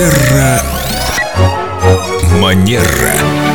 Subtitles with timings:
[0.00, 0.62] Терра
[2.40, 3.49] Манера.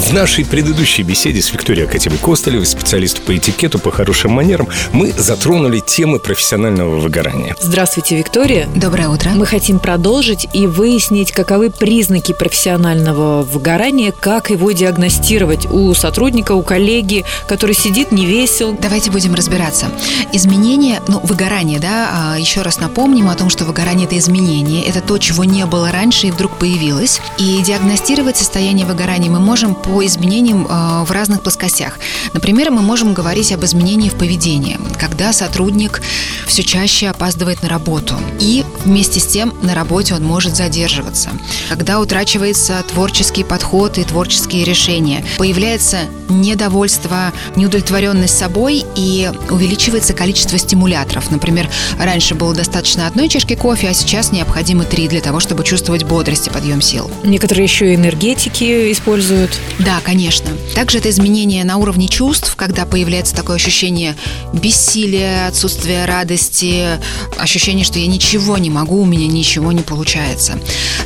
[0.00, 5.12] В нашей предыдущей беседе с Викторией Акатьевой Костолевой, специалистом по этикету, по хорошим манерам, мы
[5.12, 7.54] затронули темы профессионального выгорания.
[7.60, 8.66] Здравствуйте, Виктория.
[8.74, 9.30] Доброе утро.
[9.34, 16.62] Мы хотим продолжить и выяснить, каковы признаки профессионального выгорания, как его диагностировать у сотрудника, у
[16.62, 18.74] коллеги, который сидит не весел.
[18.80, 19.86] Давайте будем разбираться.
[20.32, 25.02] Изменение, ну, выгорание, да, а, еще раз напомним о том, что выгорание– это изменение, это
[25.02, 27.20] то, чего не было раньше и вдруг появилось.
[27.36, 31.98] И диагностировать состояние выгорания мы можем по изменениям э, в разных плоскостях.
[32.32, 36.00] Например, мы можем говорить об изменении в поведении, когда сотрудник
[36.46, 38.14] все чаще опаздывает на работу.
[38.38, 41.30] И вместе с тем на работе он может задерживаться.
[41.68, 51.30] Когда утрачивается творческий подход и творческие решения, появляется недовольство, неудовлетворенность собой и увеличивается количество стимуляторов.
[51.30, 51.68] Например,
[51.98, 56.46] раньше было достаточно одной чашки кофе, а сейчас необходимо три для того, чтобы чувствовать бодрость
[56.46, 57.10] и подъем сил.
[57.24, 59.58] Некоторые еще и энергетики используют.
[59.78, 60.50] Да, конечно.
[60.74, 64.16] Также это изменение на уровне чувств, когда появляется такое ощущение
[64.52, 66.98] бессилия, отсутствия радости,
[67.38, 70.58] ощущение, что я ничего не могу, у меня ничего не получается.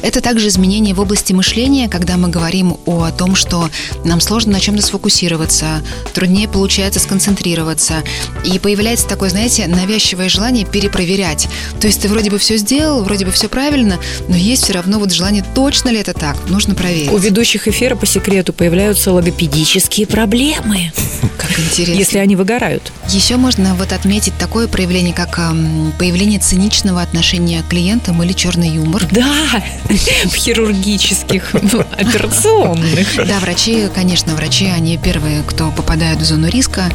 [0.02, 3.68] Это также изменение в области мышления, когда мы говорим о том, что
[4.04, 5.82] нам сложно на чем-то сфокусироваться,
[6.14, 8.02] труднее получается сконцентрироваться.
[8.44, 11.48] И появляется такое, знаете, навязчивое желание перепроверять.
[11.80, 13.98] То есть ты вроде бы все сделал, вроде бы все правильно,
[14.28, 17.12] но есть все равно вот желание, точно ли это так, нужно проверить.
[17.12, 20.92] У ведущих эфира по секрету появляются логопедические проблемы.
[21.36, 21.98] Как интересно.
[21.98, 22.92] Если они выгорают.
[23.08, 28.68] Еще можно вот отметить такое проявление, как эм, появление циничного отношения к клиентам или черный
[28.68, 29.06] юмор.
[29.14, 29.62] Да,
[30.24, 33.26] в хирургических, ну, операционных.
[33.26, 36.90] Да, врачи, конечно, врачи, они первые, кто попадают в зону риска.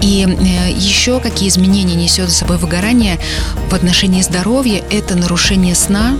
[0.00, 3.18] И э, еще какие изменения несет за собой выгорание
[3.70, 4.82] в отношении здоровья?
[4.90, 6.18] Это нарушение сна,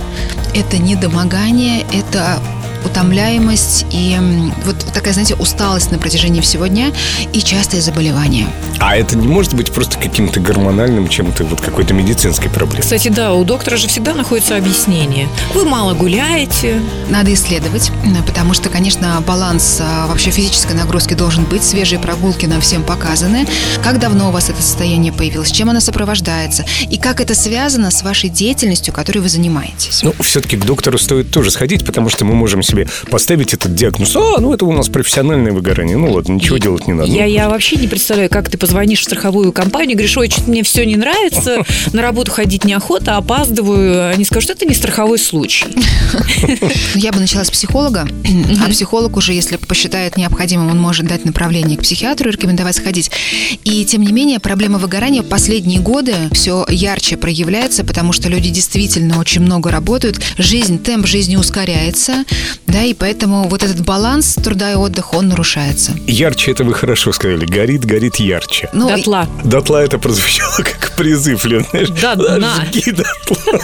[0.53, 2.41] это недомогание, это
[2.85, 4.17] утомляемость и
[4.65, 6.91] вот такая, знаете, усталость на протяжении всего дня
[7.33, 8.47] и частые заболевания.
[8.79, 12.81] А это не может быть просто каким-то гормональным чем-то, вот какой-то медицинской проблемой?
[12.81, 15.27] Кстати, да, у доктора же всегда находится объяснение.
[15.53, 16.81] Вы мало гуляете.
[17.09, 17.91] Надо исследовать,
[18.25, 21.63] потому что, конечно, баланс а, вообще физической нагрузки должен быть.
[21.63, 23.47] Свежие прогулки нам всем показаны.
[23.83, 25.51] Как давно у вас это состояние появилось?
[25.51, 26.65] Чем оно сопровождается?
[26.89, 30.03] И как это связано с вашей деятельностью, которой вы занимаетесь?
[30.03, 34.15] Ну, все-таки к доктору стоит тоже сходить, потому что мы можем себе поставить этот диагноз.
[34.15, 35.97] А, ну это у нас профессиональное выгорание.
[35.97, 37.09] Ну ладно, ничего делать не надо.
[37.09, 40.49] Я, ну, я вообще не представляю, как ты позвонишь в страховую компанию, говоришь, ой, что-то
[40.49, 41.63] мне все не нравится,
[41.93, 44.11] на работу ходить неохота, опаздываю.
[44.13, 45.67] Они скажут, это не страховой случай.
[46.95, 48.07] Я бы начала с психолога,
[48.65, 53.11] а психолог уже, если посчитает необходимым, он может дать направление к психиатру и рекомендовать сходить.
[53.63, 58.49] И тем не менее, проблема выгорания в последние годы все ярче проявляется, потому что люди
[58.49, 62.23] действительно очень много работают, жизнь, темп жизни ускоряется,
[62.71, 65.93] да, и поэтому вот этот баланс труда и отдыха, он нарушается.
[66.07, 67.45] Ярче это вы хорошо сказали.
[67.45, 68.69] Горит, горит ярче.
[68.73, 69.27] Ну, дотла.
[69.43, 71.65] Дотла это прозвучало как призыв, Лен.
[71.71, 72.65] Знаешь, до дна.
[72.65, 73.59] Жги дотла.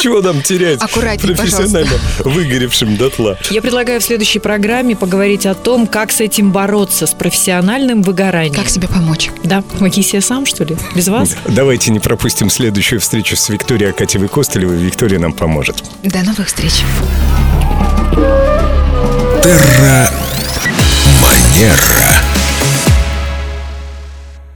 [0.00, 0.80] Чего нам терять?
[0.80, 3.36] Аккуратнее, Профессионально выгоревшим дотла.
[3.50, 8.54] Я предлагаю в следующей программе поговорить о том, как с этим бороться, с профессиональным выгоранием.
[8.54, 9.30] Как себе помочь?
[9.44, 9.60] Да.
[9.60, 10.78] Помоги себе сам, что ли?
[10.94, 11.36] Без вас?
[11.46, 14.78] Давайте не пропустим следующую встречу с Викторией Акатьевой Костылевой.
[14.78, 15.84] Виктория нам поможет.
[16.02, 16.72] До новых встреч.
[19.42, 20.10] Терра
[21.20, 22.37] Манера.